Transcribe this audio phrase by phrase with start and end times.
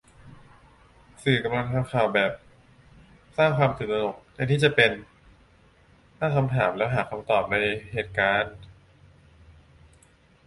[1.23, 2.31] สื่อกำลังทำข่าวแบบ"!"
[3.37, 4.91] สร้างความตื่นตระหนก แทนที่จะเป็น"?"
[6.19, 7.55] ตั้งคำถามแล้วหาคำตอบใน
[7.91, 8.53] เหตุการณ์